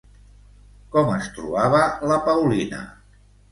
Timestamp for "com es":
0.95-1.27